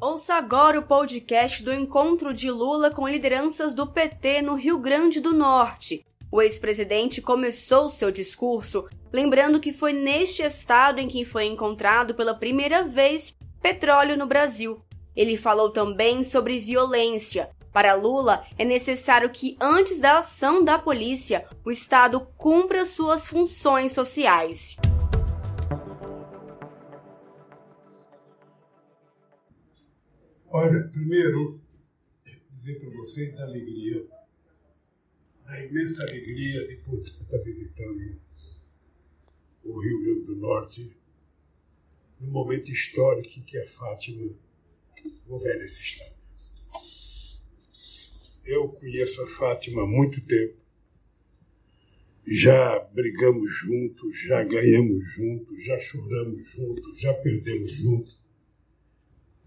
[0.00, 5.18] Ouça agora o podcast do encontro de Lula com lideranças do PT no Rio Grande
[5.18, 6.06] do Norte.
[6.30, 12.32] O ex-presidente começou seu discurso lembrando que foi neste estado em que foi encontrado pela
[12.32, 14.80] primeira vez petróleo no Brasil.
[15.16, 17.50] Ele falou também sobre violência.
[17.72, 23.92] Para Lula, é necessário que, antes da ação da polícia, o Estado cumpra suas funções
[23.92, 24.76] sociais.
[30.60, 31.60] Olha, primeiro,
[32.58, 34.04] dizer para vocês da alegria,
[35.44, 38.20] da imensa alegria de poder estar visitando
[39.62, 40.96] o Rio Grande do Norte,
[42.18, 44.34] no momento histórico em que a Fátima
[45.28, 46.16] governa esse Estado.
[48.44, 50.58] Eu conheço a Fátima há muito tempo,
[52.26, 58.17] já brigamos juntos, já ganhamos juntos, já choramos juntos, já perdemos juntos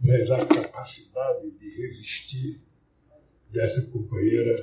[0.04, 2.60] mas a capacidade de resistir
[3.52, 4.55] dessa companheira,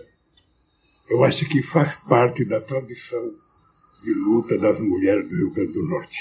[1.09, 3.33] eu acho que faz parte da tradição
[4.03, 6.19] de luta das mulheres do Rio Grande do Norte.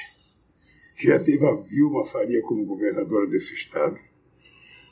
[0.98, 3.98] Que já teve a Vilma Faria como governadora desse estado,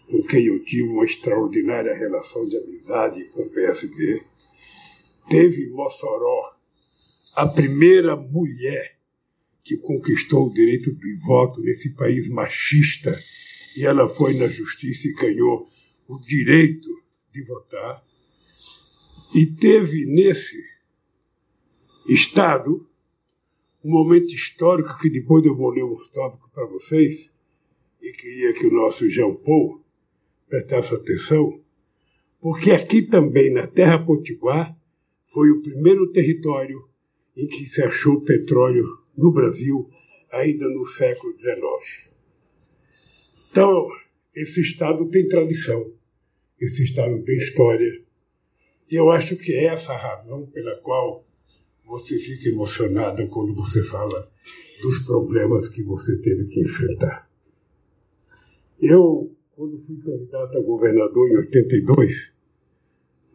[0.10, 4.24] com quem eu tive uma extraordinária relação de amizade com o PSD.
[5.30, 6.56] Teve Mossoró
[7.36, 8.98] a primeira mulher
[9.64, 13.18] que conquistou o direito de voto nesse país machista
[13.76, 15.70] e ela foi na justiça e ganhou
[16.08, 16.90] o direito
[17.32, 18.04] de votar.
[19.34, 20.58] E teve nesse
[22.08, 22.88] Estado
[23.84, 27.32] um momento histórico que depois eu vou ler uns tópicos para vocês
[28.02, 29.82] e queria que o nosso Jean Paul
[30.48, 31.60] prestasse atenção,
[32.40, 34.78] porque aqui também na Terra Potiguar
[35.28, 36.88] foi o primeiro território
[37.36, 38.86] em que se achou petróleo
[39.18, 39.90] no Brasil,
[40.32, 42.15] ainda no século XIX.
[43.56, 43.88] Então,
[44.36, 45.94] esse Estado tem tradição,
[46.60, 47.90] esse Estado tem história.
[48.92, 51.24] E eu acho que é essa a razão pela qual
[51.86, 54.30] você fica emocionada quando você fala
[54.82, 57.30] dos problemas que você teve que enfrentar.
[58.78, 62.38] Eu, quando fui candidato a governador em 82,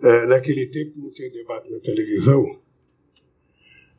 [0.02, 2.44] é, naquele tempo não tinha debate na televisão,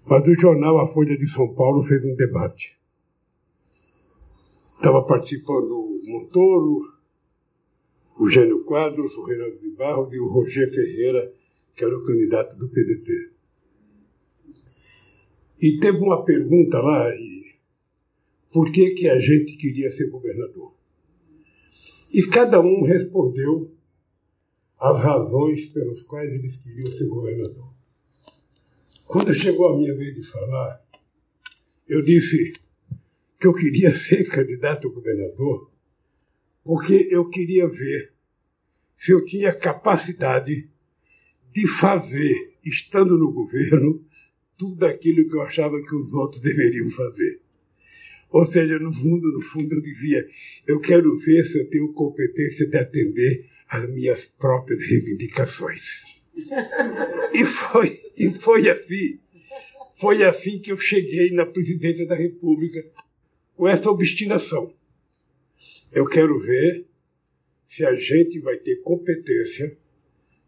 [0.05, 2.79] mas o jornal A Folha de São Paulo fez um debate.
[4.81, 6.91] Estava participando o Montoro,
[8.19, 11.31] o Gênio Quadros, o Reinaldo de Barros e o Roger Ferreira,
[11.75, 13.31] que era o candidato do PDT.
[15.61, 17.59] E teve uma pergunta lá, e
[18.51, 20.73] por que, que a gente queria ser governador?
[22.11, 23.71] E cada um respondeu
[24.79, 27.71] as razões pelas quais eles queriam ser governador.
[29.05, 30.83] Quando chegou a minha vez de falar,
[31.87, 32.53] eu disse:
[33.41, 35.71] que eu queria ser candidato a governador
[36.63, 38.11] porque eu queria ver
[38.95, 40.69] se eu tinha capacidade
[41.51, 44.05] de fazer, estando no governo,
[44.57, 47.41] tudo aquilo que eu achava que os outros deveriam fazer.
[48.29, 50.25] Ou seja, no fundo, no fundo, eu dizia:
[50.67, 56.03] eu quero ver se eu tenho competência de atender às minhas próprias reivindicações.
[57.33, 59.17] E foi, e foi assim.
[59.97, 62.83] Foi assim que eu cheguei na presidência da República
[63.61, 64.73] com essa obstinação.
[65.91, 66.83] Eu quero ver
[67.67, 69.77] se a gente vai ter competência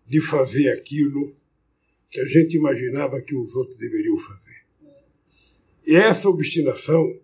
[0.08, 1.32] de fazer aquilo
[2.10, 4.66] que a gente imaginava que os outros deveriam fazer.
[5.86, 7.16] E essa obstinação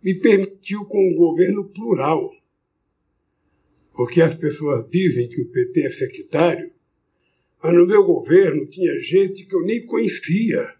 [0.00, 2.32] me permitiu com um governo plural.
[3.92, 6.70] Porque as pessoas dizem que o PT é sectário,
[7.60, 10.72] mas no meu governo tinha gente que eu nem conhecia.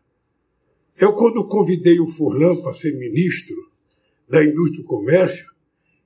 [0.97, 3.68] Eu, quando convidei o Furlan para ser ministro,
[4.29, 5.47] da indústria e comércio,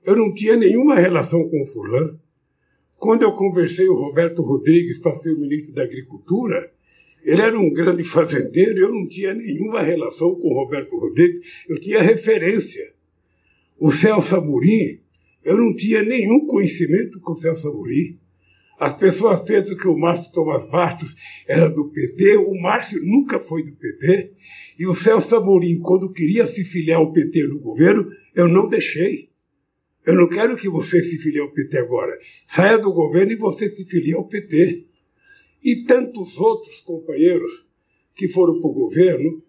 [0.03, 2.19] eu não tinha nenhuma relação com o Furlan.
[2.97, 6.71] Quando eu conversei o Roberto Rodrigues para ser o ministro da Agricultura,
[7.23, 11.39] ele era um grande fazendeiro, eu não tinha nenhuma relação com o Roberto Rodrigues,
[11.69, 12.83] eu tinha referência.
[13.79, 14.99] O Celso Amorim,
[15.43, 18.19] eu não tinha nenhum conhecimento com o Celso Amorim.
[18.83, 21.15] As pessoas pensam que o Márcio Tomás Bastos
[21.47, 24.33] era do PT, o Márcio nunca foi do PT,
[24.77, 29.29] e o Celso Amorim, quando queria se filiar ao PT no governo, eu não deixei.
[30.05, 32.11] Eu não quero que você se filie ao PT agora.
[32.45, 34.83] Saia do governo e você se filie ao PT.
[35.63, 37.65] E tantos outros companheiros
[38.13, 39.41] que foram para o governo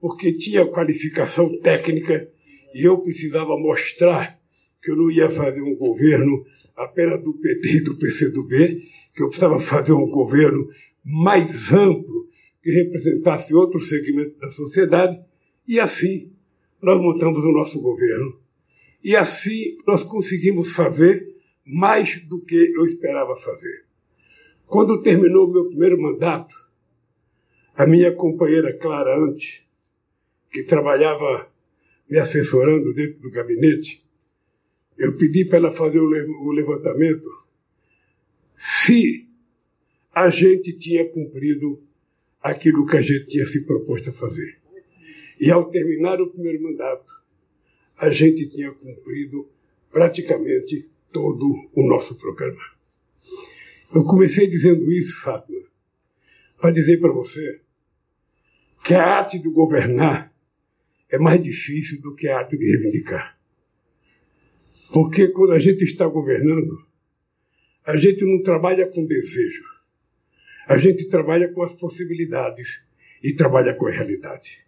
[0.00, 2.28] porque tinha qualificação técnica
[2.74, 4.36] e eu precisava mostrar
[4.82, 6.44] que eu não ia fazer um governo
[6.80, 10.68] apenas do PT e do PCdoB, que eu precisava fazer um governo
[11.04, 12.28] mais amplo
[12.62, 15.18] que representasse outro segmento da sociedade,
[15.66, 16.32] e assim
[16.82, 18.38] nós montamos o nosso governo.
[19.02, 21.28] E assim nós conseguimos fazer
[21.64, 23.84] mais do que eu esperava fazer.
[24.66, 26.54] Quando terminou o meu primeiro mandato,
[27.74, 29.66] a minha companheira Clara Ante,
[30.52, 31.48] que trabalhava
[32.08, 34.04] me assessorando dentro do gabinete,
[35.00, 37.26] eu pedi para ela fazer o levantamento
[38.58, 39.26] se
[40.14, 41.82] a gente tinha cumprido
[42.42, 44.58] aquilo que a gente tinha se proposto a fazer.
[45.40, 47.10] E ao terminar o primeiro mandato,
[47.96, 49.48] a gente tinha cumprido
[49.90, 52.60] praticamente todo o nosso programa.
[53.94, 55.62] Eu comecei dizendo isso, Fátima,
[56.60, 57.62] para dizer para você
[58.84, 60.30] que a arte de governar
[61.08, 63.39] é mais difícil do que a arte de reivindicar.
[64.92, 66.84] Porque quando a gente está governando,
[67.86, 69.62] a gente não trabalha com desejo.
[70.66, 72.84] A gente trabalha com as possibilidades
[73.22, 74.64] e trabalha com a realidade.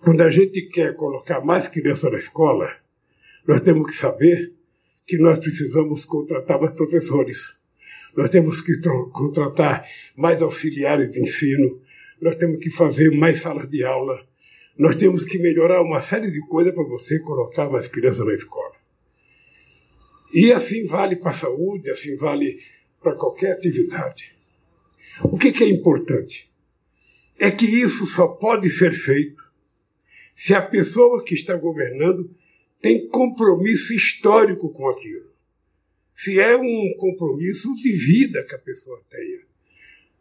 [0.00, 2.70] Quando a gente quer colocar mais criança na escola,
[3.46, 4.52] nós temos que saber
[5.06, 7.56] que nós precisamos contratar mais professores.
[8.16, 8.72] Nós temos que
[9.12, 9.86] contratar
[10.16, 11.80] mais auxiliares de ensino.
[12.20, 14.18] Nós temos que fazer mais salas de aula.
[14.78, 18.75] Nós temos que melhorar uma série de coisas para você colocar mais crianças na escola.
[20.32, 22.60] E assim vale para a saúde, assim vale
[23.00, 24.34] para qualquer atividade.
[25.24, 26.50] O que, que é importante?
[27.38, 29.44] É que isso só pode ser feito
[30.34, 32.30] se a pessoa que está governando
[32.80, 35.24] tem compromisso histórico com aquilo.
[36.14, 39.40] Se é um compromisso de vida que a pessoa tenha.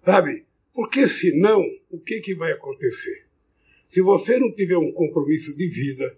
[0.04, 0.46] Sabe?
[0.74, 3.26] Porque senão, o que, que vai acontecer?
[3.90, 6.18] Se você não tiver um compromisso de vida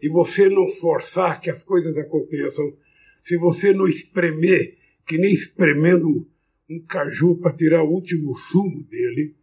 [0.00, 2.76] e você não forçar que as coisas aconteçam,
[3.22, 4.76] se você não espremer,
[5.06, 6.28] que nem espremendo
[6.68, 9.34] um caju para tirar o último sumo dele,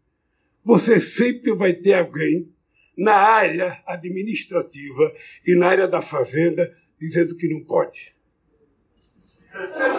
[0.64, 2.54] você sempre vai ter alguém
[2.98, 5.14] na área administrativa
[5.46, 8.14] e na área da fazenda dizendo que não pode.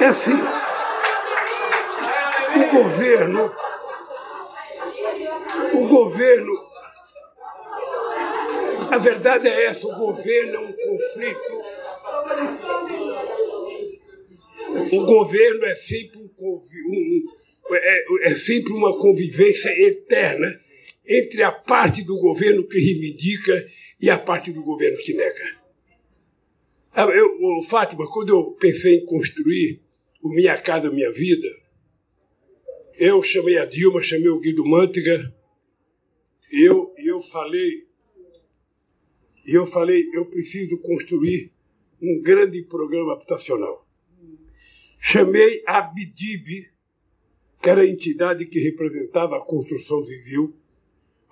[0.00, 0.34] É assim.
[2.56, 3.54] O governo,
[5.74, 6.52] o governo,
[8.90, 11.64] a verdade é essa, o governo é um conflito.
[14.92, 17.24] O governo é sempre, um, um
[17.72, 20.48] é, é sempre uma convivência eterna
[21.06, 23.70] entre a parte do governo que reivindica
[24.00, 25.60] e a parte do governo que nega.
[26.92, 29.80] Ah, eu, Fátima, quando eu pensei em construir
[30.22, 31.48] o Minha Casa Minha Vida,
[32.98, 35.32] eu chamei a Dilma, chamei o Guido Mantega,
[36.52, 37.86] e eu, eu falei,
[39.46, 41.52] eu falei, eu preciso construir
[42.02, 43.86] um grande programa habitacional.
[45.02, 46.70] Chamei a BIDIB,
[47.60, 50.54] que era a entidade que representava a construção civil,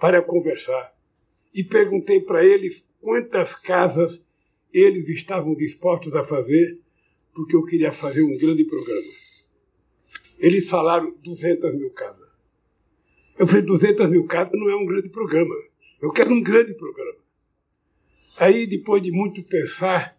[0.00, 0.96] para conversar
[1.54, 4.24] e perguntei para eles quantas casas
[4.72, 6.78] eles estavam dispostos a fazer,
[7.34, 9.12] porque eu queria fazer um grande programa.
[10.38, 12.28] Eles falaram 200 mil casas.
[13.38, 15.54] Eu falei, 200 mil casas não é um grande programa.
[16.00, 17.18] Eu quero um grande programa.
[18.36, 20.17] Aí, depois de muito pensar,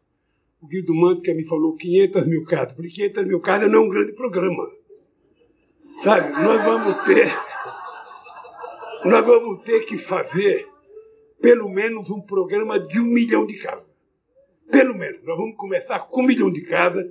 [0.62, 2.70] o Guido Mantica me falou 500 mil casas.
[2.72, 4.70] Eu falei, 500 mil casas não é um grande programa.
[6.04, 7.28] Sabe, nós vamos ter
[9.06, 10.68] nós vamos ter que fazer
[11.42, 13.88] pelo menos um programa de um milhão de casas.
[14.70, 15.24] Pelo menos.
[15.24, 17.06] Nós vamos começar com um milhão de casas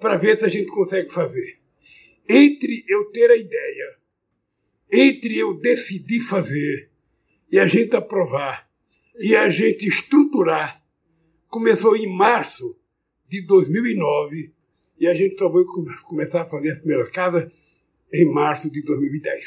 [0.00, 1.58] para ver se a gente consegue fazer.
[2.28, 3.96] Entre eu ter a ideia,
[4.90, 6.90] entre eu decidir fazer
[7.50, 8.68] e a gente aprovar
[9.18, 10.79] e a gente estruturar,
[11.50, 12.78] começou em março
[13.28, 14.52] de 2009
[14.98, 15.64] e a gente só vai
[16.04, 17.50] começar a fazer as primeiras casas
[18.12, 19.44] em março de 2010.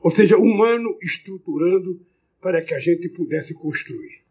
[0.00, 2.00] Ou seja, um ano estruturando
[2.40, 4.22] para que a gente pudesse construir.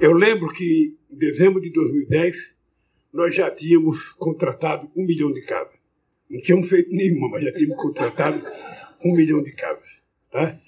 [0.00, 2.56] Eu lembro que em dezembro de 2010
[3.12, 5.78] nós já tínhamos contratado um milhão de casas.
[6.28, 8.44] Não tínhamos feito nenhuma, mas já tínhamos contratado
[9.04, 9.88] um milhão de casas.
[10.30, 10.58] Tá?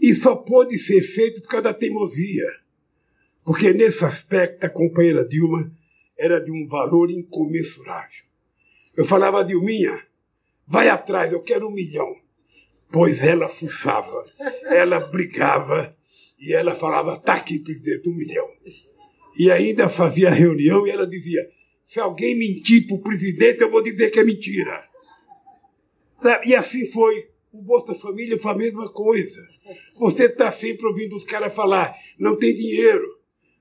[0.00, 2.65] E só pôde ser feito por causa da teimosia.
[3.46, 5.72] Porque nesse aspecto a companheira Dilma
[6.18, 8.26] era de um valor incomensurável.
[8.94, 9.98] Eu falava, Dilminha,
[10.66, 12.14] vai atrás, eu quero um milhão
[12.90, 14.24] pois ela fuçava,
[14.64, 15.96] ela brigava
[16.38, 18.48] e ela falava: tá aqui, presidente, um milhão.
[19.38, 21.48] E ainda fazia reunião e ela dizia:
[21.84, 24.84] se alguém mentir para o presidente, eu vou dizer que é mentira.
[26.44, 27.28] E assim foi.
[27.52, 29.40] O Bolsa Família foi a mesma coisa.
[29.98, 33.15] Você está sempre ouvindo os caras falar: não tem dinheiro,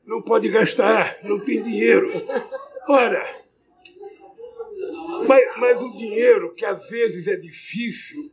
[0.06, 2.12] não pode gastar, não tem dinheiro.
[2.88, 3.46] Ora,
[5.28, 8.32] mas, mas o dinheiro, que às vezes é difícil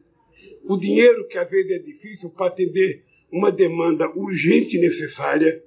[0.64, 5.62] o dinheiro que às vezes é difícil para atender uma demanda urgente e necessária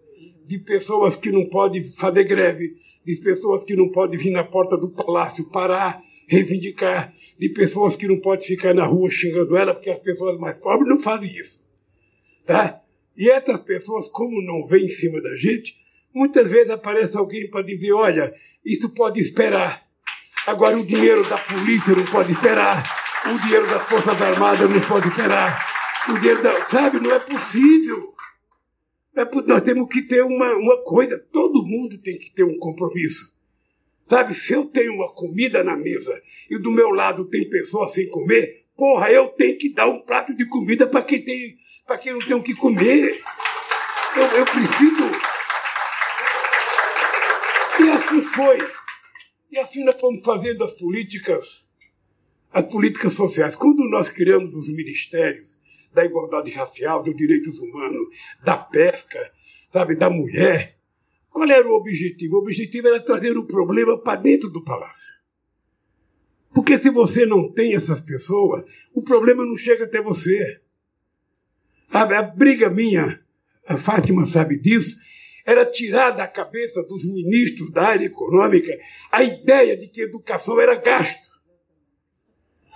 [0.45, 4.77] de pessoas que não podem fazer greve, de pessoas que não podem vir na porta
[4.77, 9.89] do palácio parar, reivindicar, de pessoas que não podem ficar na rua xingando ela, porque
[9.89, 11.65] as pessoas mais pobres não fazem isso.
[12.45, 12.81] Tá?
[13.17, 15.75] E essas pessoas, como não vêm em cima da gente,
[16.15, 19.85] muitas vezes aparece alguém para dizer: olha, isso pode esperar.
[20.47, 22.83] Agora, o dinheiro da polícia não pode esperar,
[23.25, 25.67] o dinheiro das Forças Armadas não pode esperar,
[26.09, 26.65] o dinheiro da.
[26.65, 28.15] Sabe, não é possível.
[29.15, 33.35] É, nós temos que ter uma, uma coisa, todo mundo tem que ter um compromisso.
[34.09, 38.07] Sabe, se eu tenho uma comida na mesa e do meu lado tem pessoas sem
[38.09, 41.55] comer, porra, eu tenho que dar um prato de comida para quem tem,
[41.87, 43.19] para quem não tem o que comer.
[44.15, 45.34] Eu, eu preciso.
[48.15, 48.57] Assim foi.
[49.51, 51.67] E assim nós fomos fazendo as políticas,
[52.51, 53.55] as políticas sociais.
[53.55, 55.61] Quando nós criamos os ministérios
[55.93, 58.07] da igualdade racial, dos direitos humanos,
[58.43, 59.31] da pesca,
[59.71, 60.77] sabe, da mulher,
[61.29, 62.35] qual era o objetivo?
[62.35, 65.13] O objetivo era trazer o problema para dentro do palácio.
[66.53, 70.61] Porque se você não tem essas pessoas, o problema não chega até você.
[71.91, 73.21] A, a briga minha,
[73.67, 75.01] a Fátima sabe disso,
[75.45, 78.75] era tirar da cabeça dos ministros da área econômica
[79.11, 81.35] a ideia de que educação era gasto.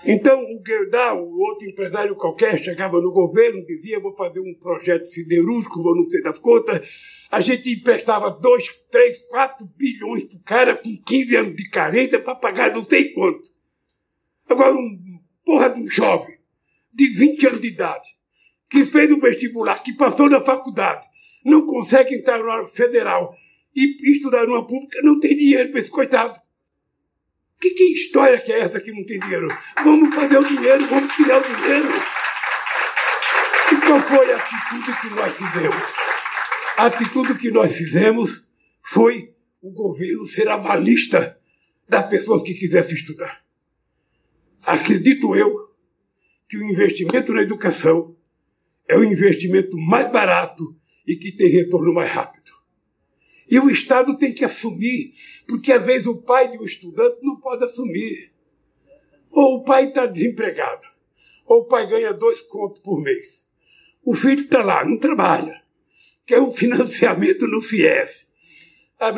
[0.06, 5.06] Então, o Gerdau, o outro empresário qualquer, chegava no governo, dizia: vou fazer um projeto
[5.06, 6.88] siderúrgico, vou não sei das contas,
[7.30, 12.36] a gente emprestava 2, 3, 4 bilhões pro cara com 15 anos de carência para
[12.36, 13.44] pagar não sei quanto.
[14.48, 16.38] Agora, um porra de um jovem
[16.94, 18.08] de 20 anos de idade,
[18.70, 21.06] que fez o vestibular, que passou na faculdade,
[21.44, 23.36] não consegue entrar numa federal
[23.76, 26.40] e estudar numa pública, não tem dinheiro para esse coitado.
[27.62, 29.48] Que, que história que é essa que não tem dinheiro?
[29.84, 31.88] Vamos fazer o dinheiro, vamos tirar o dinheiro.
[33.72, 36.10] E qual foi a atitude que nós fizemos?
[36.80, 41.36] a atitude que nós fizemos foi o governo ser avalista
[41.90, 43.44] das pessoas que quisessem estudar.
[44.64, 45.76] Acredito eu
[46.48, 48.16] que o investimento na educação
[48.88, 50.74] é o investimento mais barato
[51.10, 52.52] e que tem retorno mais rápido.
[53.50, 55.14] E o Estado tem que assumir,
[55.48, 58.32] porque às vezes o pai de um estudante não pode assumir.
[59.32, 60.86] Ou o pai está desempregado,
[61.46, 63.50] ou o pai ganha dois contos por mês.
[64.04, 65.60] O filho está lá, não trabalha
[66.30, 68.30] que é o financiamento no FIES.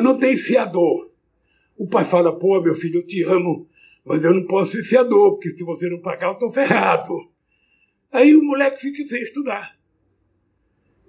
[0.02, 1.10] Não tem fiador.
[1.76, 3.68] O pai fala, pô, meu filho, eu te amo,
[4.02, 7.14] mas eu não posso ser fiador, porque se você não pagar, eu estou ferrado.
[8.10, 9.76] Aí o moleque fica sem estudar.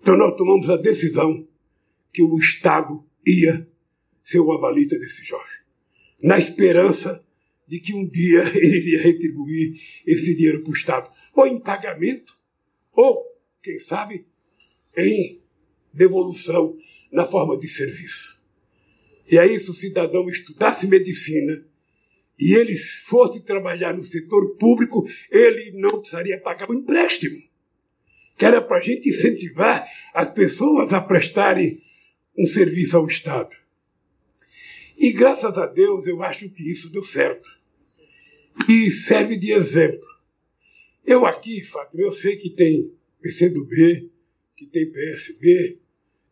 [0.04, 1.48] Então nós tomamos a decisão
[2.12, 3.66] que o Estado ia
[4.22, 5.56] ser o avalista desse jovem.
[6.22, 7.26] Na esperança
[7.66, 11.10] de que um dia ele iria retribuir esse dinheiro para o Estado.
[11.34, 12.38] Ou em pagamento,
[12.92, 13.24] ou,
[13.64, 14.26] quem sabe,
[14.98, 15.42] em
[15.94, 16.78] devolução
[17.10, 18.44] na forma de serviço.
[19.32, 21.54] E aí, se o cidadão estudasse medicina
[22.38, 27.42] e ele fosse trabalhar no setor público, ele não precisaria pagar o empréstimo,
[28.38, 31.82] que era para a gente incentivar as pessoas a prestarem
[32.38, 33.56] um serviço ao Estado.
[34.98, 37.48] E graças a Deus eu acho que isso deu certo.
[38.70, 40.08] E serve de exemplo.
[41.06, 44.10] Eu aqui, Fábio, eu sei que tem PCdoB,
[44.56, 45.80] que tem PSB,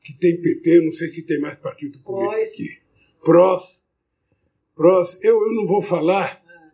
[0.03, 2.53] que tem PT, não sei se tem mais partido político Prós.
[2.53, 2.79] aqui.
[3.23, 3.83] Prós.
[4.75, 5.19] Prós.
[5.23, 6.71] Eu, eu não vou falar, é.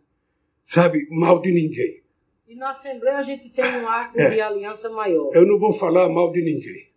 [0.66, 2.02] sabe, mal de ninguém.
[2.48, 4.30] E na Assembleia a gente tem um arco é.
[4.30, 5.30] de aliança maior.
[5.34, 6.88] Eu não vou falar mal de ninguém.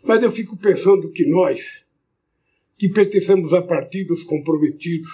[0.00, 1.84] Mas eu fico pensando que nós,
[2.78, 5.10] que pertencemos a partidos comprometidos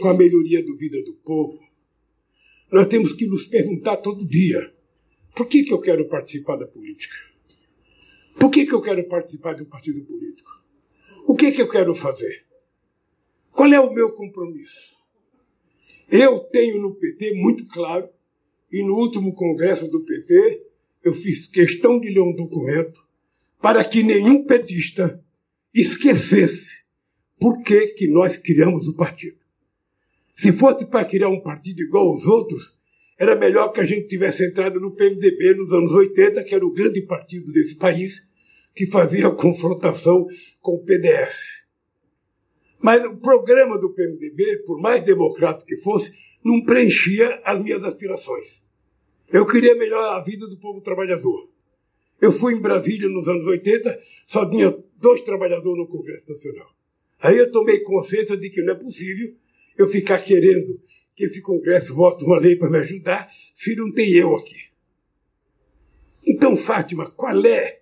[0.00, 1.64] com a melhoria da vida do povo,
[2.72, 4.74] nós temos que nos perguntar todo dia:
[5.36, 7.14] por que, que eu quero participar da política?
[8.34, 10.50] Por que, que eu quero participar de um partido político?
[11.24, 12.44] O que, que eu quero fazer?
[13.52, 14.96] Qual é o meu compromisso?
[16.10, 18.08] Eu tenho no PT muito claro,
[18.76, 20.62] e no último congresso do PT,
[21.02, 23.06] eu fiz questão de ler um documento
[23.58, 25.18] para que nenhum petista
[25.72, 26.84] esquecesse
[27.40, 29.38] por que, que nós criamos o partido.
[30.36, 32.78] Se fosse para criar um partido igual aos outros,
[33.18, 36.74] era melhor que a gente tivesse entrado no PMDB nos anos 80, que era o
[36.74, 38.28] grande partido desse país,
[38.74, 40.26] que fazia confrontação
[40.60, 41.64] com o PDS.
[42.78, 48.65] Mas o programa do PMDB, por mais democrático que fosse, não preenchia as minhas aspirações.
[49.32, 51.48] Eu queria melhorar a vida do povo trabalhador.
[52.20, 56.70] Eu fui em Brasília nos anos 80, só tinha dois trabalhadores no Congresso Nacional.
[57.20, 59.34] Aí eu tomei consciência de que não é possível
[59.76, 60.80] eu ficar querendo
[61.14, 64.66] que esse Congresso vote uma lei para me ajudar, se não tem eu aqui.
[66.26, 67.80] Então, Fátima, qual é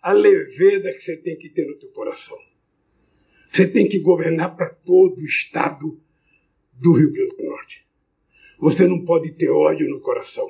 [0.00, 2.38] a leveza que você tem que ter no teu coração?
[3.50, 6.00] Você tem que governar para todo o estado
[6.72, 7.86] do Rio Grande do Norte.
[8.58, 10.48] Você não pode ter ódio no coração.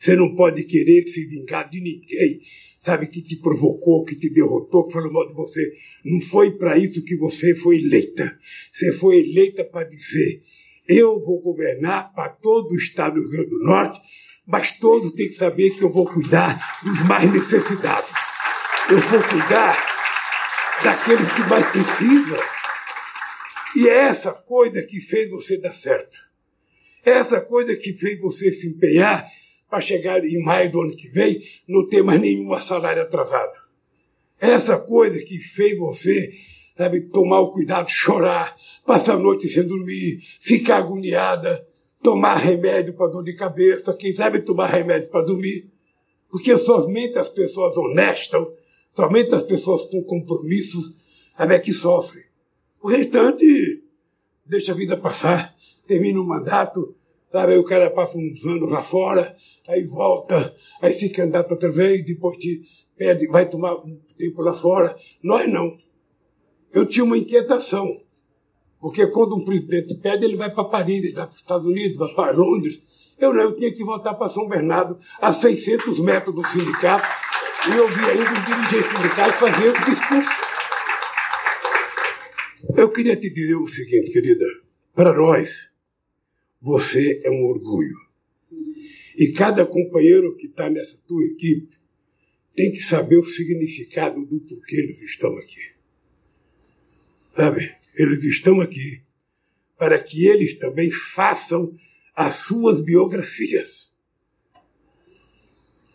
[0.00, 2.40] Você não pode querer se vingar de ninguém,
[2.82, 5.74] sabe, que te provocou, que te derrotou, que falou mal de você.
[6.02, 8.34] Não foi para isso que você foi eleita.
[8.72, 10.42] Você foi eleita para dizer:
[10.88, 14.00] eu vou governar para todo o estado do Rio Grande do Norte,
[14.46, 18.10] mas todos têm que saber que eu vou cuidar dos mais necessitados.
[18.88, 19.76] Eu vou cuidar
[20.82, 22.38] daqueles que mais precisam.
[23.76, 26.18] E é essa coisa que fez você dar certo.
[27.04, 29.24] É essa coisa que fez você se empenhar
[29.70, 33.56] para chegar em maio do ano que vem não ter mais nenhum salário atrasado.
[34.40, 36.32] Essa coisa que fez você
[36.76, 41.66] sabe, tomar o cuidado, chorar, passar a noite sem dormir, ficar agoniada,
[42.02, 45.70] tomar remédio para dor de cabeça, quem sabe tomar remédio para dormir.
[46.30, 48.46] Porque somente as pessoas honestas,
[48.96, 50.96] somente as pessoas com compromissos,
[51.36, 52.24] sabe, é que sofrem.
[52.82, 53.82] O restante
[54.46, 55.54] deixa a vida passar,
[55.86, 56.94] termina o mandato,
[57.30, 59.36] sabe, aí o cara passa uns anos lá fora,
[59.68, 62.62] aí volta, aí fica andando outra vez, depois te
[62.96, 64.96] pede, vai tomar um tempo lá fora.
[65.22, 65.78] Nós não.
[66.72, 68.00] Eu tinha uma inquietação,
[68.80, 71.96] porque quando um presidente pede, ele vai para Paris, ele vai para os Estados Unidos,
[71.96, 72.80] vai para Londres.
[73.18, 77.04] Eu não, eu tinha que voltar para São Bernardo, a 600 metros do sindicato,
[77.68, 80.30] e eu vi ainda os dirigentes sindicais fazer o discurso.
[82.76, 84.44] Eu queria te dizer o seguinte, querida.
[84.94, 85.69] Para nós,
[86.60, 87.96] você é um orgulho.
[89.16, 91.76] E cada companheiro que está nessa tua equipe
[92.54, 95.72] tem que saber o significado do porquê eles estão aqui.
[97.36, 97.74] Sabe?
[97.94, 99.02] Eles estão aqui
[99.78, 101.74] para que eles também façam
[102.14, 103.92] as suas biografias.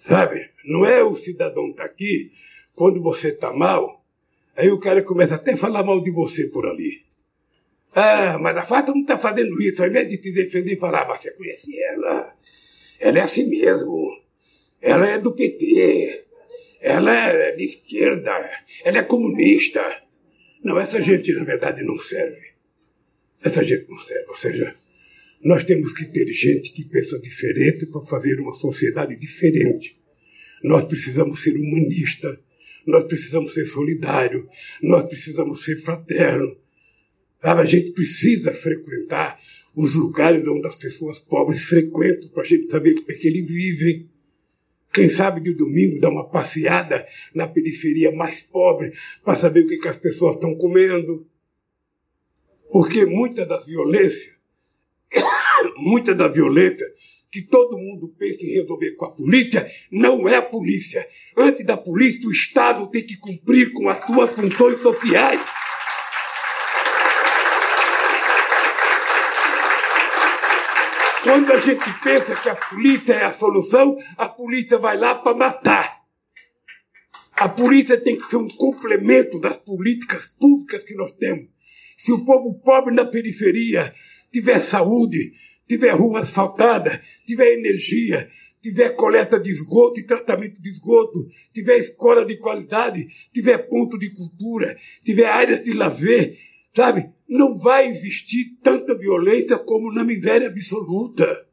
[0.08, 0.50] Sabe?
[0.64, 2.32] Não é o cidadão tá aqui
[2.74, 4.06] quando você está mal
[4.56, 7.04] Aí o cara começa até a falar mal de você por ali.
[7.96, 9.82] Ah, mas a Fátima não está fazendo isso.
[9.82, 12.36] Ao invés de te defender e falar, mas você conhece ela.
[13.00, 14.22] Ela é assim mesmo.
[14.82, 16.26] Ela é do PT.
[16.82, 18.52] Ela é de esquerda.
[18.84, 19.82] Ela é comunista.
[20.62, 22.54] Não, essa gente na verdade não serve.
[23.42, 24.28] Essa gente não serve.
[24.28, 24.76] Ou seja,
[25.42, 29.98] nós temos que ter gente que pensa diferente para fazer uma sociedade diferente.
[30.62, 32.40] Nós precisamos ser humanistas
[32.86, 34.46] nós precisamos ser solidários,
[34.82, 35.78] nós precisamos ser
[37.46, 37.62] fraternos.
[37.62, 39.40] A gente precisa frequentar
[39.76, 43.48] os lugares onde as pessoas pobres frequentam para a gente saber como é que eles
[43.48, 44.10] vivem.
[44.92, 49.78] Quem sabe de domingo dar uma passeada na periferia mais pobre para saber o que,
[49.78, 51.28] que as pessoas estão comendo.
[52.72, 54.36] Porque muita da violência,
[55.78, 56.86] muita da violência
[57.30, 61.06] que todo mundo pensa em resolver com a polícia, não é a polícia.
[61.36, 65.42] Antes da polícia, o Estado tem que cumprir com as suas funções sociais.
[71.26, 75.36] Quando a gente pensa que a polícia é a solução, a polícia vai lá para
[75.36, 75.92] matar.
[77.32, 81.48] A polícia tem que ser um complemento das políticas públicas que nós temos.
[81.98, 83.92] Se o povo pobre na periferia
[84.32, 85.34] tiver saúde,
[85.68, 88.30] tiver rua asfaltada, tiver energia,
[88.62, 94.12] tiver coleta de esgoto e tratamento de esgoto, tiver escola de qualidade, tiver ponto de
[94.12, 96.38] cultura, tiver áreas de lazer,
[96.76, 97.15] sabe?
[97.28, 101.46] Não vai existir tanta violência como na miséria absoluta.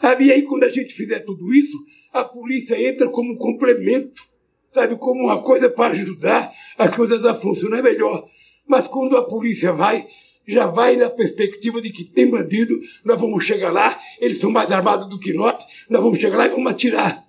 [0.00, 0.26] Sabe?
[0.26, 1.76] E aí, quando a gente fizer tudo isso,
[2.12, 4.22] a polícia entra como um complemento,
[4.72, 4.96] sabe?
[4.96, 8.28] Como uma coisa para ajudar as coisas a funcionar melhor.
[8.66, 10.06] Mas quando a polícia vai
[10.48, 14.72] já vai na perspectiva de que tem bandido, nós vamos chegar lá, eles são mais
[14.72, 17.22] armados do que nós, nós vamos chegar lá e vamos atirar.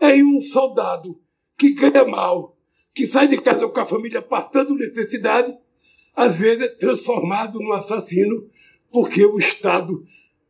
[0.00, 1.20] Aí um soldado
[1.58, 2.56] que ganha mal,
[2.94, 5.52] que sai de casa com a família passando necessidade,
[6.20, 8.46] às vezes é transformado num assassino
[8.92, 10.04] porque o Estado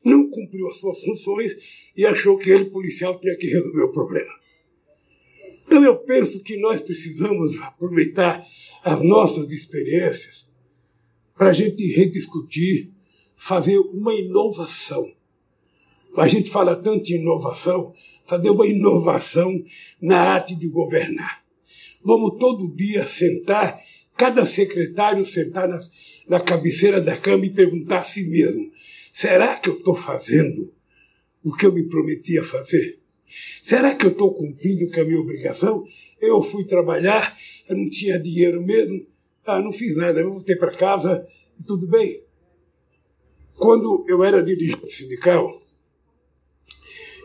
[0.05, 1.53] não cumpriu as suas funções
[1.97, 4.33] e achou que ele, policial, tinha que resolver o problema.
[5.65, 8.45] Então eu penso que nós precisamos aproveitar
[8.83, 10.51] as nossas experiências
[11.39, 12.89] para a gente rediscutir,
[13.37, 15.09] fazer uma inovação.
[16.17, 17.95] A gente fala tanto em inovação,
[18.27, 19.65] fazer uma inovação
[20.03, 21.45] na arte de governar.
[22.03, 23.81] Vamos todo dia sentar,
[24.21, 25.81] cada secretário sentar na,
[26.29, 28.71] na cabeceira da cama e perguntar a si mesmo:
[29.15, 30.71] será que eu estou fazendo
[31.43, 33.01] o que eu me prometia fazer?
[33.63, 35.87] Será que eu estou cumprindo com a minha obrigação?
[36.21, 37.35] Eu fui trabalhar,
[37.67, 39.07] eu não tinha dinheiro mesmo,
[39.47, 41.27] ah, não fiz nada, eu voltei para casa
[41.59, 42.23] e tudo bem.
[43.55, 45.51] Quando eu era dirigente sindical,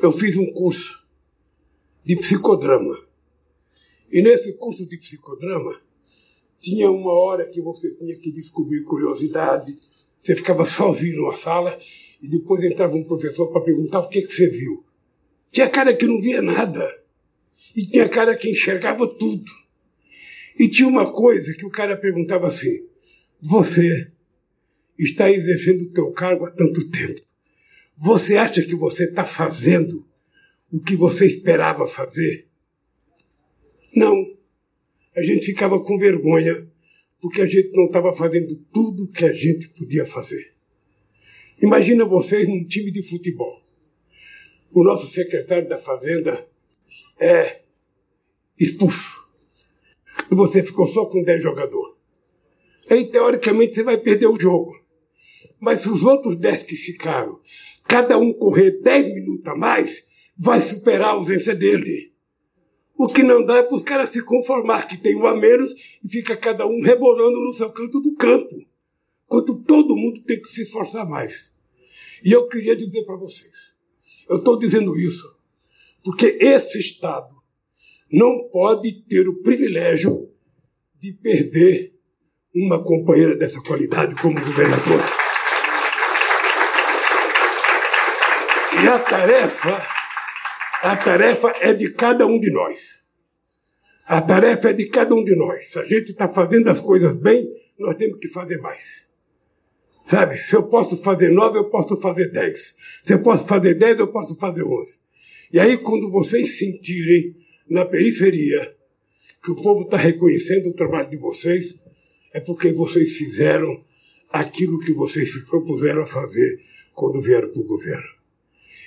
[0.01, 1.05] eu fiz um curso
[2.05, 2.97] de psicodrama.
[4.09, 5.81] E nesse curso de psicodrama,
[6.65, 9.77] tinha uma hora que você tinha que descobrir curiosidade,
[10.23, 11.79] você ficava sozinho numa sala
[12.19, 14.83] e depois entrava um professor para perguntar o que, que você viu.
[15.51, 16.91] Tinha cara que não via nada.
[17.75, 19.45] E tinha cara que enxergava tudo.
[20.57, 22.87] E tinha uma coisa que o cara perguntava assim:
[23.39, 24.11] Você
[24.97, 27.21] está exercendo o teu cargo há tanto tempo.
[27.95, 30.03] Você acha que você está fazendo
[30.71, 32.47] o que você esperava fazer?
[33.95, 34.34] Não.
[35.15, 36.67] A gente ficava com vergonha
[37.21, 40.53] porque a gente não estava fazendo tudo o que a gente podia fazer.
[41.61, 43.61] Imagina vocês num time de futebol.
[44.71, 46.45] O nosso secretário da Fazenda
[47.17, 47.61] é
[48.59, 49.25] expulso.
[50.29, 51.95] E você ficou só com 10 jogadores.
[52.89, 54.77] Aí, teoricamente, você vai perder o jogo.
[55.59, 57.39] Mas se os outros 10 que ficaram,
[57.87, 62.11] cada um correr 10 minutos a mais, vai superar a ausência dele.
[62.97, 65.73] O que não dá é para os caras se conformar que tem um a menos
[66.03, 68.65] e fica cada um rebolando no seu canto do campo.
[69.27, 71.59] Quanto todo mundo tem que se esforçar mais.
[72.23, 73.75] E eu queria dizer para vocês,
[74.29, 75.35] eu estou dizendo isso
[76.05, 77.35] porque esse Estado
[78.11, 80.31] não pode ter o privilégio
[81.01, 81.95] de perder
[82.53, 85.01] uma companheira dessa qualidade como governador.
[88.83, 89.87] E a tarefa,
[90.85, 93.03] a tarefa é de cada um de nós.
[94.05, 95.71] A tarefa é de cada um de nós.
[95.71, 97.43] Se a gente está fazendo as coisas bem,
[97.79, 99.11] nós temos que fazer mais.
[100.05, 102.77] Sabe, se eu posso fazer nove, eu posso fazer dez.
[103.03, 104.99] Se eu posso fazer dez, eu posso fazer onze.
[105.51, 107.35] E aí, quando vocês sentirem
[107.67, 108.71] na periferia
[109.43, 111.79] que o povo está reconhecendo o trabalho de vocês,
[112.31, 113.83] é porque vocês fizeram
[114.31, 116.61] aquilo que vocês se propuseram a fazer
[116.93, 118.09] quando vieram para o governo.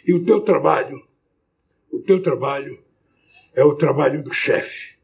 [0.07, 1.08] E o teu trabalho,
[1.91, 2.79] o teu trabalho
[3.55, 4.97] é o trabalho do chefe,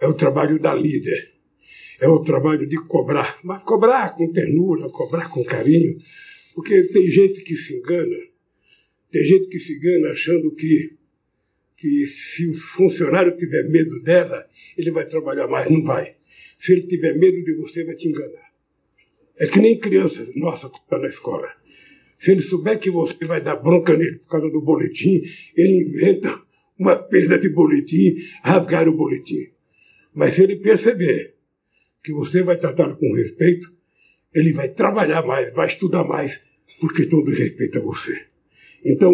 [0.00, 1.32] é o trabalho da líder,
[2.00, 5.98] é o trabalho de cobrar, mas cobrar com ternura, cobrar com carinho,
[6.54, 8.16] porque tem gente que se engana,
[9.10, 10.98] tem gente que se engana achando que
[11.78, 14.44] que se o funcionário tiver medo dela,
[14.76, 15.70] ele vai trabalhar mais.
[15.70, 16.16] Não vai.
[16.58, 18.52] Se ele tiver medo de você, vai te enganar.
[19.36, 21.48] É que nem criança nossa que está na escola.
[22.18, 25.22] Se ele souber que você vai dar bronca nele por causa do boletim,
[25.56, 26.28] ele inventa
[26.78, 29.52] uma perda de boletim, rasgar o boletim.
[30.14, 31.34] Mas se ele perceber
[32.02, 33.68] que você vai tratá-lo com respeito,
[34.34, 36.46] ele vai trabalhar mais, vai estudar mais,
[36.80, 38.26] porque todo respeito a você.
[38.84, 39.12] Então,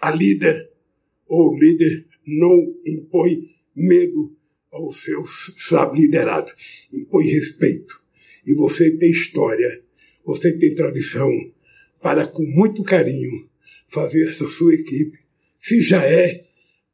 [0.00, 0.70] a líder
[1.28, 4.36] ou líder não impõe medo
[4.70, 6.54] aos seus sabe, liderados,
[6.92, 8.00] impõe respeito.
[8.46, 9.82] E você tem história,
[10.24, 11.30] você tem tradição
[12.00, 13.48] para, com muito carinho,
[13.88, 15.18] fazer essa sua equipe,
[15.58, 16.44] se já é,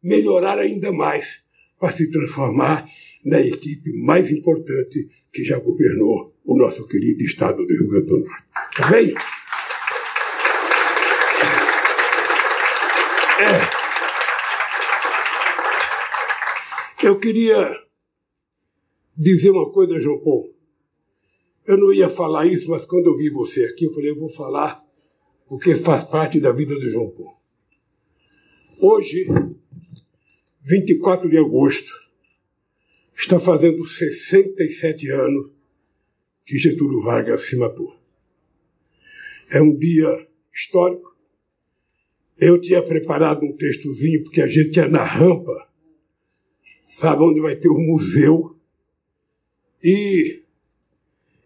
[0.03, 1.45] melhorar ainda mais,
[1.79, 2.89] para se transformar
[3.25, 8.19] na equipe mais importante que já governou o nosso querido estado do Rio Grande do
[8.21, 8.45] Norte.
[8.77, 9.15] Tá bem?
[13.39, 13.87] É.
[17.07, 17.71] Eu queria
[19.17, 20.55] dizer uma coisa, João Paulo.
[21.67, 24.31] Eu não ia falar isso, mas quando eu vi você aqui, eu falei, eu vou
[24.31, 24.86] falar,
[25.49, 27.37] porque faz parte da vida do João Paulo.
[28.79, 29.27] Hoje,
[30.63, 31.93] 24 de agosto,
[33.17, 35.51] está fazendo 67 anos
[36.45, 37.97] que Getúlio Vargas se matou.
[39.51, 41.17] É um dia histórico.
[42.39, 45.67] Eu tinha preparado um textozinho, porque a gente ia na rampa
[46.97, 48.57] sabe onde vai ter o um museu.
[49.83, 50.43] E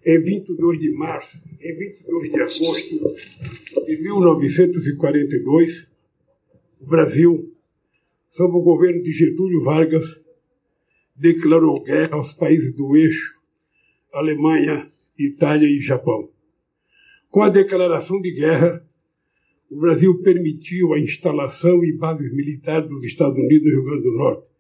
[0.04, 3.14] em 22 de março, em 22 de agosto
[3.86, 5.90] de 1942,
[6.80, 7.54] o Brasil,
[8.28, 10.24] sob o governo de Getúlio Vargas,
[11.14, 13.40] declarou guerra aos países do eixo,
[14.12, 16.30] Alemanha, Itália e Japão.
[17.30, 18.82] Com a declaração de guerra,
[19.70, 24.16] o Brasil permitiu a instalação e bases militares dos Estados Unidos no Rio Grande do
[24.16, 24.50] Norte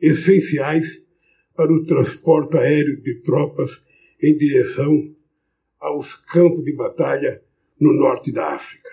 [0.00, 1.14] essenciais
[1.54, 3.89] para o transporte aéreo de tropas
[4.22, 5.14] em direção
[5.78, 7.42] aos campos de batalha
[7.80, 8.90] no norte da África.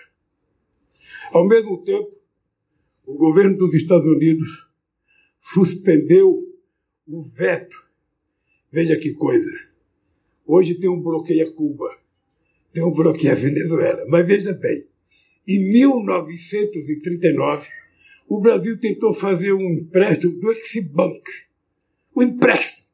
[1.32, 2.16] Ao mesmo tempo,
[3.06, 4.74] o governo dos Estados Unidos
[5.38, 6.42] suspendeu
[7.06, 7.76] o veto.
[8.70, 9.50] Veja que coisa.
[10.46, 11.94] Hoje tem um bloqueio a Cuba,
[12.72, 14.04] tem um bloqueio a Venezuela.
[14.08, 14.88] Mas veja bem,
[15.46, 17.66] em 1939,
[18.28, 21.22] o Brasil tentou fazer um empréstimo do Exibank,
[22.14, 22.87] um empréstimo.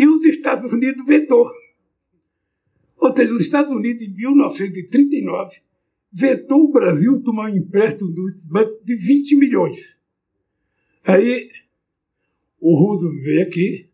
[0.00, 1.46] E os Estados Unidos vetou.
[2.96, 5.58] Ou seja, os Estados Unidos, em 1939,
[6.10, 8.10] vetou o Brasil tomar um empréstimo
[8.82, 10.00] de 20 milhões.
[11.04, 11.50] Aí,
[12.58, 13.90] o Roosevelt veio aqui,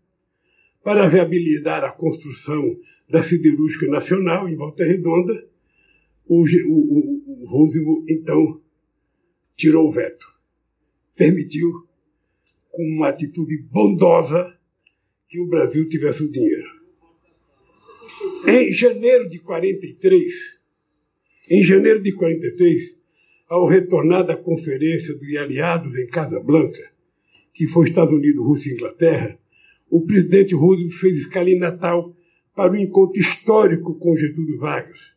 [0.84, 2.62] para viabilizar a construção
[3.10, 5.44] da siderúrgica nacional em Volta Redonda,
[6.24, 8.60] o, o, o Roosevelt então
[9.56, 10.24] tirou o veto,
[11.16, 11.84] permitiu,
[12.70, 14.55] com uma atitude bondosa,
[15.28, 16.68] que o Brasil tivesse o dinheiro.
[18.46, 20.32] Em janeiro de 43,
[21.48, 23.02] em janeiro de 43,
[23.48, 26.92] ao retornar da conferência dos aliados em Casablanca,
[27.52, 29.38] que foi Estados Unidos, Rússia e Inglaterra,
[29.90, 32.14] o presidente Roosevelt fez escala em Natal
[32.54, 35.16] para um encontro histórico com Getúlio Vargas.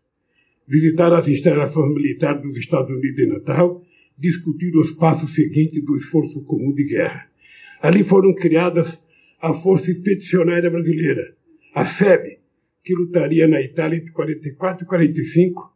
[0.67, 3.83] Visitar as instalações militares dos Estados Unidos em Natal,
[4.17, 7.27] discutir os passos seguintes do esforço comum de guerra.
[7.81, 9.08] Ali foram criadas
[9.41, 11.33] a Força Expedicionária Brasileira,
[11.73, 12.39] a FEB,
[12.83, 15.73] que lutaria na Itália entre 44 e 45,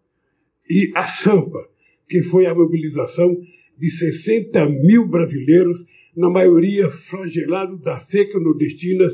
[0.69, 1.69] e a SAMPA,
[2.08, 3.36] que foi a mobilização
[3.78, 9.10] de 60 mil brasileiros, na maioria flagelados da seca nordestina,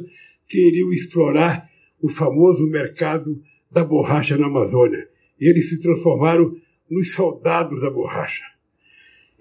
[0.48, 1.70] que iriam explorar
[2.02, 5.08] o famoso mercado da borracha na Amazônia.
[5.40, 6.56] E eles se transformaram
[6.90, 8.44] nos soldados da borracha.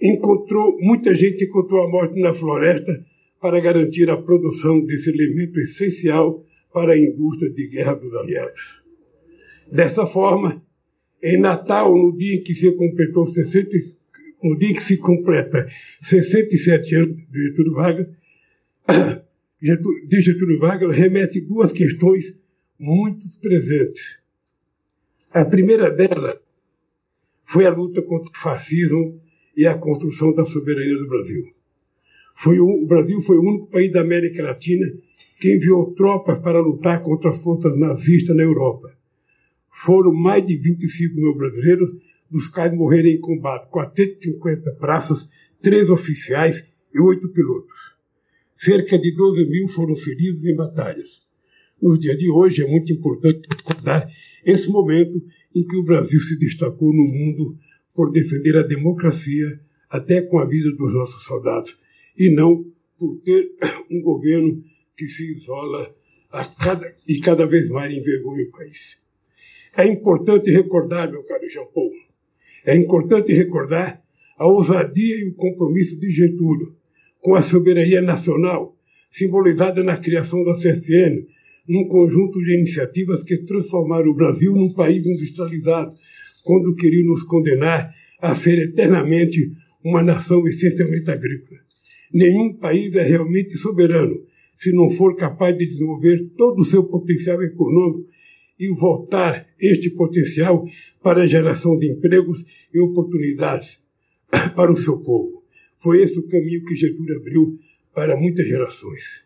[0.00, 3.04] Encontrou, muita gente encontrou a morte na floresta
[3.40, 8.84] para garantir a produção desse elemento essencial para a indústria de guerra dos aliados.
[9.70, 10.62] Dessa forma,
[11.22, 13.70] em Natal, no dia em que se completou 60,
[14.42, 15.68] no dia em que se completa
[16.02, 18.06] 67 anos de Getúlio Vargas,
[19.60, 22.42] de Getúlio Vargas remete duas questões
[22.78, 24.22] muito presentes.
[25.30, 26.38] A primeira delas
[27.46, 29.20] foi a luta contra o fascismo
[29.56, 31.57] e a construção da soberania do Brasil.
[32.40, 34.86] Foi o, o Brasil foi o único país da América Latina
[35.40, 38.96] que enviou tropas para lutar contra as forças nazistas na Europa.
[39.72, 41.90] Foram mais de 25 mil brasileiros,
[42.30, 45.28] dos quais morreram em combate 450 praças,
[45.60, 47.74] três oficiais e oito pilotos.
[48.54, 51.08] Cerca de 12 mil foram feridos em batalhas.
[51.82, 54.08] Nos dias de hoje é muito importante recordar
[54.44, 55.20] esse momento
[55.52, 57.58] em que o Brasil se destacou no mundo
[57.92, 61.87] por defender a democracia até com a vida dos nossos soldados
[62.18, 62.64] e não
[62.98, 63.52] por ter
[63.90, 64.62] um governo
[64.96, 65.94] que se isola
[66.60, 68.98] cada, e cada vez mais envergonha o país.
[69.76, 71.92] É importante recordar, meu caro Jean Paul,
[72.66, 74.02] é importante recordar
[74.36, 76.76] a ousadia e o compromisso de Getúlio
[77.20, 78.76] com a soberania nacional,
[79.10, 81.26] simbolizada na criação da CSN,
[81.68, 85.94] num conjunto de iniciativas que transformaram o Brasil num país industrializado,
[86.44, 89.52] quando queriam nos condenar a ser eternamente
[89.84, 91.60] uma nação essencialmente agrícola.
[92.12, 94.22] Nenhum país é realmente soberano
[94.56, 98.08] se não for capaz de desenvolver todo o seu potencial econômico
[98.58, 100.66] e voltar este potencial
[101.02, 102.44] para a geração de empregos
[102.74, 103.82] e oportunidades
[104.56, 105.44] para o seu povo.
[105.78, 107.58] Foi esse o caminho que Getúlio abriu
[107.94, 109.24] para muitas gerações.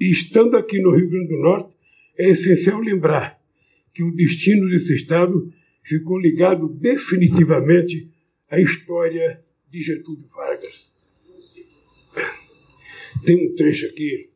[0.00, 1.76] Estando aqui no Rio Grande do Norte,
[2.18, 3.40] é essencial lembrar
[3.94, 8.08] que o destino desse Estado ficou ligado definitivamente
[8.50, 10.89] à história de Getúlio Vargas.
[13.24, 14.30] Tem um trecho aqui.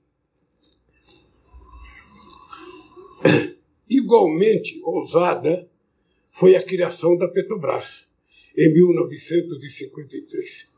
[3.88, 5.68] Igualmente ousada
[6.30, 8.10] foi a criação da Petrobras,
[8.56, 10.68] em 1953.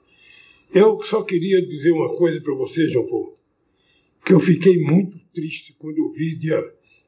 [0.74, 3.38] Eu só queria dizer uma coisa para você, João Paulo,
[4.24, 6.60] que eu fiquei muito triste quando eu vi dia,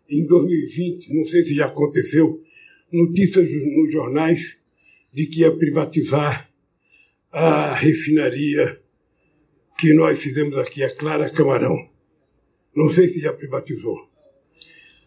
[0.08, 2.42] em 2020, não sei se já aconteceu,
[2.90, 4.64] notícias nos jornais
[5.12, 6.50] de que ia privatizar
[7.30, 8.80] a refinaria
[9.78, 11.88] que nós fizemos aqui, a Clara Camarão.
[12.74, 14.08] Não sei se já privatizou.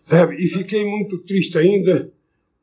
[0.07, 0.37] Sabe?
[0.37, 2.11] E fiquei muito triste ainda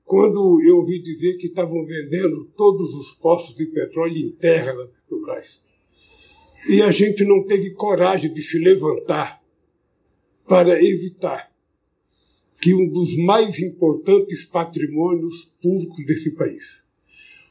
[0.07, 4.87] quando eu ouvi dizer que estavam vendendo todos os postos de petróleo em terra da
[4.87, 5.61] Petrobras.
[6.67, 9.43] E a gente não teve coragem de se levantar
[10.47, 11.53] para evitar
[12.59, 16.83] que um dos mais importantes patrimônios públicos desse país,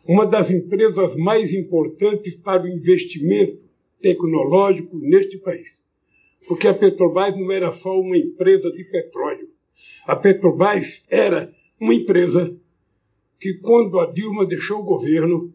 [0.05, 3.66] uma das empresas mais importantes para o investimento
[4.01, 5.77] tecnológico neste país.
[6.47, 9.49] Porque a Petrobras não era só uma empresa de petróleo.
[10.05, 12.55] A Petrobras era uma empresa
[13.39, 15.53] que, quando a Dilma deixou o governo,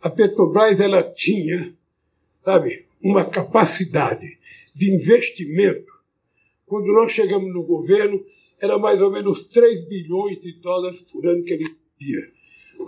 [0.00, 1.74] a Petrobras ela tinha,
[2.44, 4.38] sabe, uma capacidade
[4.74, 5.92] de investimento.
[6.66, 8.24] Quando nós chegamos no governo,
[8.60, 12.20] era mais ou menos 3 bilhões de dólares por ano que ele tinha.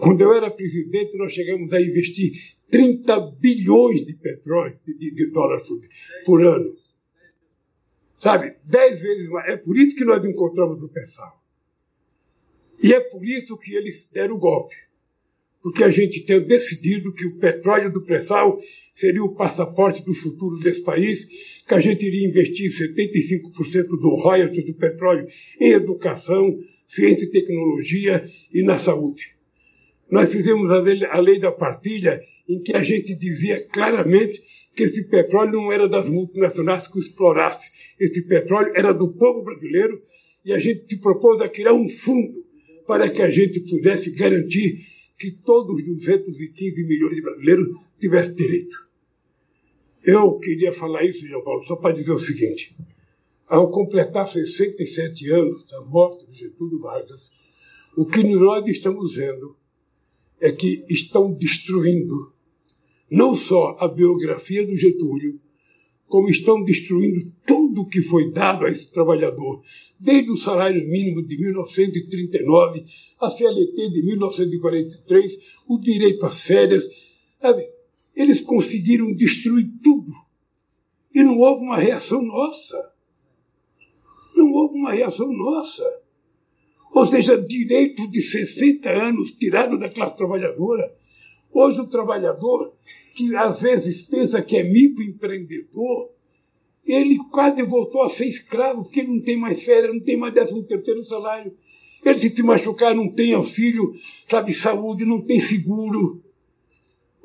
[0.00, 5.66] Quando eu era presidente, nós chegamos a investir 30 bilhões de petróleo, de, de dólares
[5.66, 5.80] por,
[6.24, 6.74] por, ano.
[8.02, 8.56] Sabe?
[8.64, 9.50] Dez vezes mais.
[9.50, 11.44] É por isso que nós encontramos o Pessal.
[12.82, 14.74] E é por isso que eles deram o golpe.
[15.62, 18.60] Porque a gente tem decidido que o petróleo do pré-sal
[18.94, 21.28] seria o passaporte do futuro desse país,
[21.66, 25.26] que a gente iria investir 75% do royalties do petróleo
[25.60, 29.35] em educação, ciência e tecnologia e na saúde.
[30.10, 34.42] Nós fizemos a lei, a lei da partilha, em que a gente dizia claramente
[34.74, 37.72] que esse petróleo não era das multinacionais que o explorasse.
[37.98, 40.00] Esse petróleo era do povo brasileiro
[40.44, 42.44] e a gente se propôs a criar um fundo
[42.86, 44.86] para que a gente pudesse garantir
[45.18, 47.66] que todos os 215 milhões de brasileiros
[47.98, 48.76] tivessem direito.
[50.04, 52.76] Eu queria falar isso, João Paulo, só para dizer o seguinte.
[53.48, 57.30] Ao completar 67 anos da morte de Getúlio Vargas,
[57.96, 59.56] o que nós estamos vendo
[60.40, 62.32] é que estão destruindo
[63.10, 65.40] não só a biografia do Getúlio,
[66.08, 69.62] como estão destruindo tudo que foi dado a esse trabalhador,
[69.98, 72.84] desde o salário mínimo de 1939,
[73.20, 76.84] a CLT de 1943, o direito às férias.
[77.40, 77.68] Sabe?
[78.14, 80.12] Eles conseguiram destruir tudo.
[81.14, 82.92] E não houve uma reação nossa.
[84.34, 86.02] Não houve uma reação nossa.
[86.96, 90.94] Ou seja, direito de 60 anos tirado da classe trabalhadora.
[91.52, 92.72] Hoje o trabalhador,
[93.14, 96.08] que às vezes pensa que é microempreendedor,
[96.86, 100.62] ele quase voltou a ser escravo, porque não tem mais férias, não tem mais décimo
[100.62, 101.52] terceiro salário.
[102.02, 103.94] Ele se machucar, não tem auxílio,
[104.26, 106.24] sabe, saúde, não tem seguro.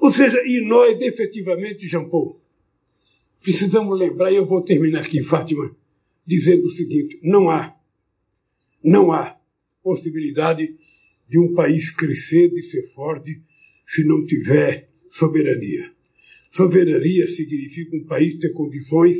[0.01, 2.41] Ou seja, e nós, efetivamente, Jean Paul,
[3.41, 5.73] precisamos lembrar, e eu vou terminar aqui, Fátima,
[6.27, 7.73] dizendo o seguinte: não há,
[8.83, 9.39] não há
[9.83, 10.75] possibilidade
[11.27, 13.41] de um país crescer, de ser forte,
[13.87, 15.91] se não tiver soberania.
[16.51, 19.17] Soberania significa um país ter condições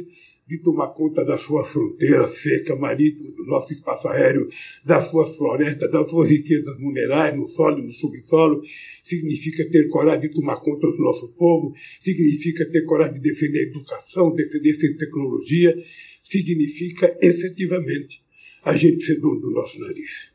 [0.51, 4.49] de tomar conta da sua fronteira seca, marítima, do nosso espaço aéreo,
[4.83, 8.61] das suas florestas, das suas riquezas minerais, no solo no subsolo,
[9.01, 13.69] significa ter coragem de tomar conta do nosso povo, significa ter coragem de defender a
[13.69, 15.73] educação, defender a tecnologia,
[16.21, 18.21] significa efetivamente
[18.63, 20.30] a gente ser dono do nosso nariz.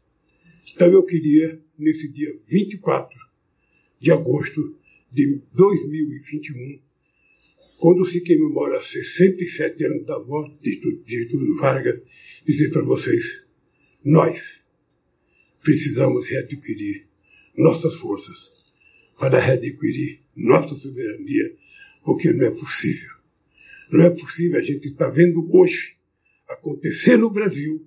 [0.76, 3.18] Então eu queria, nesse dia 24
[3.98, 4.78] de agosto
[5.10, 6.78] de 2021,
[7.78, 11.98] quando se comemora 67 anos da morte de Getúlio Vargas,
[12.46, 13.46] dizer para vocês:
[14.04, 14.66] nós
[15.62, 17.06] precisamos readquirir
[17.56, 18.52] nossas forças
[19.18, 21.56] para readquirir nossa soberania,
[22.04, 23.14] porque não é possível.
[23.90, 25.96] Não é possível a gente estar tá vendo hoje
[26.46, 27.82] acontecer no Brasil,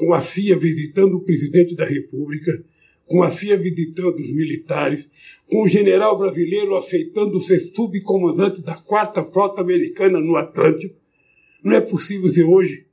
[0.00, 2.64] com a CIA visitando o presidente da República,
[3.06, 5.06] com a CIA visitando os militares,
[5.46, 10.98] com o general brasileiro aceitando ser subcomandante da quarta frota americana no Atlântico.
[11.62, 12.86] Não é possível dizer hoje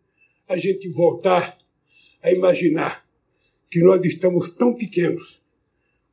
[0.50, 1.58] a gente voltar
[2.22, 3.06] a imaginar
[3.72, 5.42] que nós estamos tão pequenos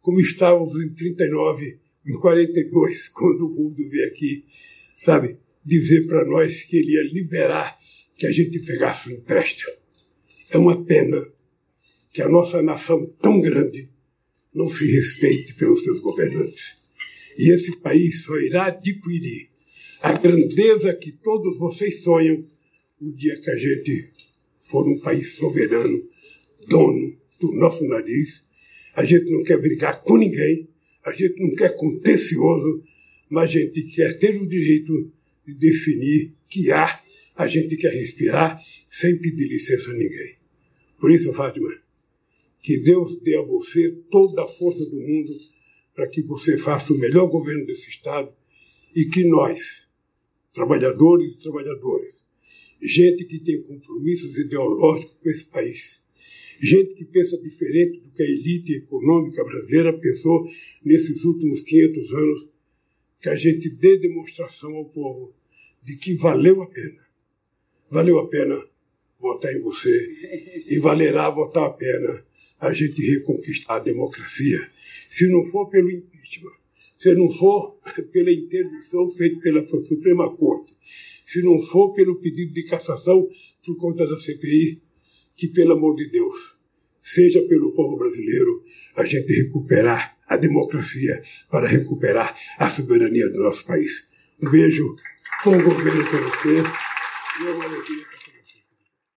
[0.01, 1.77] como estávamos em 39,
[2.07, 4.45] em 42, quando o mundo veio aqui,
[5.05, 7.77] sabe, dizer para nós que ele ia liberar
[8.17, 9.84] que a gente pegasse um empréstimo.
[10.55, 11.27] É uma pena
[12.13, 13.89] que a nossa nação tão grande
[14.55, 16.81] não se respeite pelos seus governantes.
[17.37, 19.49] E esse país só irá adquirir
[20.01, 22.47] a grandeza que todos vocês sonham
[23.01, 24.13] o dia que a gente
[24.61, 26.09] for um país soberano,
[26.69, 28.47] dono do nosso nariz.
[28.95, 30.69] A gente não quer brigar com ninguém,
[31.05, 32.81] a gente não quer contencioso,
[33.29, 35.13] mas a gente quer ter o direito
[35.45, 40.44] de definir que ar a gente quer respirar sem pedir licença a ninguém.
[41.05, 41.69] Por isso, Fátima,
[42.63, 45.37] que Deus dê a você toda a força do mundo
[45.95, 48.33] para que você faça o melhor governo desse Estado
[48.97, 49.87] e que nós,
[50.55, 52.25] trabalhadores e trabalhadoras,
[52.81, 56.09] gente que tem compromissos ideológicos com esse país,
[56.59, 60.49] gente que pensa diferente do que a elite econômica brasileira pensou
[60.83, 62.49] nesses últimos 500 anos,
[63.21, 65.35] que a gente dê demonstração ao povo
[65.83, 67.07] de que valeu a pena.
[67.91, 68.74] Valeu a pena
[69.19, 72.25] votar em você e valerá votar a pena
[72.61, 74.59] a gente reconquistar a democracia.
[75.11, 76.55] Se não for pelo impeachment,
[76.99, 77.79] se não for
[78.13, 80.75] pela interdição feita pela Suprema Corte,
[81.27, 83.29] se não for pelo pedido de cassação
[83.65, 84.83] por conta da CPI,
[85.37, 86.59] que, pelo amor de Deus,
[87.03, 88.63] seja pelo povo brasileiro,
[88.97, 94.11] a gente recuperar a democracia para recuperar a soberania do nosso país.
[94.41, 94.97] Um beijo,
[95.45, 96.63] bom governo para você
[97.41, 97.94] e uma alegria